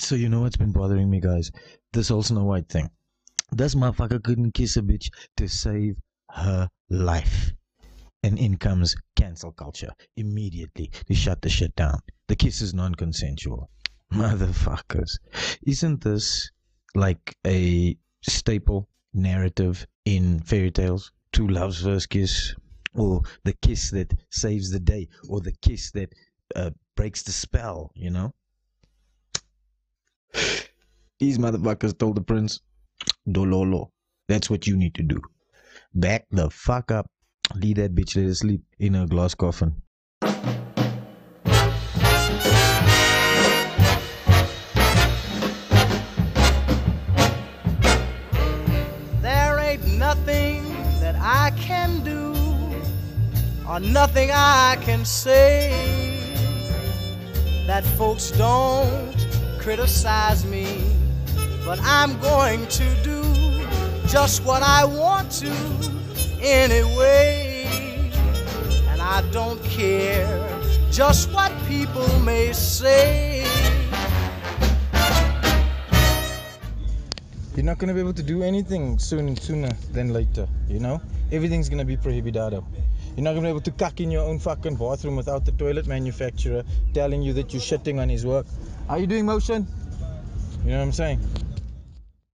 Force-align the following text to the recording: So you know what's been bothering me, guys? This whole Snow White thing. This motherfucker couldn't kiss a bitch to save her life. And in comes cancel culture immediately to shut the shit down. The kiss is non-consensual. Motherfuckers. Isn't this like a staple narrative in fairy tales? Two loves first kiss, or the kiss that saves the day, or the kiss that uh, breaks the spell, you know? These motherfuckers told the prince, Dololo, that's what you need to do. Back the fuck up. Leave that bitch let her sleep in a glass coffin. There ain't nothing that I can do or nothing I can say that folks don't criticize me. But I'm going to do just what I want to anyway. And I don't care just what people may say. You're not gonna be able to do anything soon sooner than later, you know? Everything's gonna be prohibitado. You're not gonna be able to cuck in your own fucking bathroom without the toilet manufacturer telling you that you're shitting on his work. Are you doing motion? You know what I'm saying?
So 0.00 0.16
you 0.16 0.28
know 0.28 0.40
what's 0.40 0.56
been 0.56 0.72
bothering 0.72 1.08
me, 1.08 1.20
guys? 1.20 1.52
This 1.92 2.08
whole 2.08 2.24
Snow 2.24 2.42
White 2.42 2.68
thing. 2.68 2.90
This 3.52 3.76
motherfucker 3.76 4.20
couldn't 4.20 4.52
kiss 4.52 4.76
a 4.76 4.82
bitch 4.82 5.08
to 5.36 5.46
save 5.46 6.00
her 6.30 6.68
life. 6.90 7.52
And 8.24 8.36
in 8.36 8.56
comes 8.56 8.96
cancel 9.14 9.52
culture 9.52 9.92
immediately 10.16 10.90
to 11.06 11.14
shut 11.14 11.42
the 11.42 11.48
shit 11.48 11.76
down. 11.76 12.00
The 12.26 12.34
kiss 12.34 12.60
is 12.60 12.74
non-consensual. 12.74 13.70
Motherfuckers. 14.12 15.18
Isn't 15.64 16.02
this 16.02 16.50
like 16.96 17.36
a 17.46 17.96
staple 18.22 18.88
narrative 19.12 19.86
in 20.04 20.40
fairy 20.40 20.72
tales? 20.72 21.12
Two 21.30 21.46
loves 21.46 21.82
first 21.82 22.10
kiss, 22.10 22.52
or 22.94 23.22
the 23.44 23.52
kiss 23.62 23.90
that 23.92 24.12
saves 24.30 24.70
the 24.72 24.80
day, 24.80 25.06
or 25.28 25.40
the 25.40 25.54
kiss 25.62 25.92
that 25.92 26.12
uh, 26.56 26.70
breaks 26.96 27.22
the 27.22 27.32
spell, 27.32 27.92
you 27.94 28.10
know? 28.10 28.32
These 31.24 31.38
motherfuckers 31.38 31.96
told 31.96 32.16
the 32.16 32.20
prince, 32.20 32.60
Dololo, 33.26 33.88
that's 34.28 34.50
what 34.50 34.66
you 34.66 34.76
need 34.76 34.94
to 34.96 35.02
do. 35.02 35.22
Back 35.94 36.26
the 36.30 36.50
fuck 36.50 36.90
up. 36.90 37.06
Leave 37.54 37.76
that 37.76 37.94
bitch 37.94 38.14
let 38.14 38.26
her 38.26 38.34
sleep 38.34 38.60
in 38.78 38.94
a 38.94 39.06
glass 39.06 39.34
coffin. 39.34 39.80
There 49.22 49.58
ain't 49.60 49.86
nothing 49.96 50.62
that 51.00 51.16
I 51.18 51.52
can 51.56 52.04
do 52.04 52.34
or 53.66 53.80
nothing 53.80 54.30
I 54.30 54.76
can 54.82 55.06
say 55.06 55.72
that 57.66 57.82
folks 57.96 58.30
don't 58.32 59.16
criticize 59.58 60.44
me. 60.44 60.93
But 61.64 61.80
I'm 61.82 62.20
going 62.20 62.66
to 62.68 62.84
do 63.02 63.22
just 64.06 64.44
what 64.44 64.62
I 64.62 64.84
want 64.84 65.30
to 65.32 65.50
anyway. 66.42 68.10
And 68.88 69.00
I 69.00 69.22
don't 69.32 69.62
care 69.64 70.60
just 70.90 71.32
what 71.32 71.52
people 71.66 72.06
may 72.20 72.52
say. 72.52 73.46
You're 77.56 77.64
not 77.64 77.78
gonna 77.78 77.94
be 77.94 78.00
able 78.00 78.12
to 78.12 78.22
do 78.22 78.42
anything 78.42 78.98
soon 78.98 79.34
sooner 79.36 79.70
than 79.92 80.12
later, 80.12 80.46
you 80.68 80.80
know? 80.80 81.00
Everything's 81.32 81.70
gonna 81.70 81.84
be 81.84 81.96
prohibitado. 81.96 82.62
You're 83.16 83.24
not 83.24 83.32
gonna 83.32 83.46
be 83.46 83.48
able 83.48 83.62
to 83.62 83.70
cuck 83.70 84.00
in 84.00 84.10
your 84.10 84.24
own 84.24 84.38
fucking 84.38 84.76
bathroom 84.76 85.16
without 85.16 85.46
the 85.46 85.52
toilet 85.52 85.86
manufacturer 85.86 86.62
telling 86.92 87.22
you 87.22 87.32
that 87.32 87.54
you're 87.54 87.62
shitting 87.62 88.02
on 88.02 88.10
his 88.10 88.26
work. 88.26 88.44
Are 88.88 88.98
you 88.98 89.06
doing 89.06 89.24
motion? 89.24 89.66
You 90.64 90.72
know 90.72 90.78
what 90.78 90.84
I'm 90.84 90.92
saying? 90.92 91.20